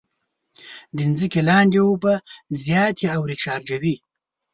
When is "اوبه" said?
1.87-2.13